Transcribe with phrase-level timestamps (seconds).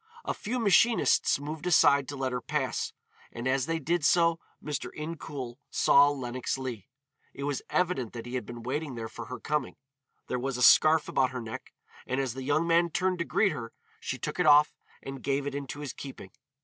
[0.25, 2.91] A few machinists moved aside to let her pass,
[3.31, 4.89] and as they did so Mr.
[4.97, 6.87] Incoul saw Lenox Leigh.
[7.35, 9.75] It was evident that he had been waiting there for her coming.
[10.25, 11.71] There was a scarf about her neck,
[12.07, 15.45] and as the young man turned to greet her, she took it off and gave
[15.45, 16.31] it into his keeping.